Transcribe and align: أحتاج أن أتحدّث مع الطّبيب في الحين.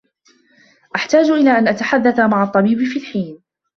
أحتاج 0.95 1.29
أن 1.29 1.67
أتحدّث 1.67 2.19
مع 2.19 2.43
الطّبيب 2.43 2.77
في 2.83 2.99
الحين. 2.99 3.41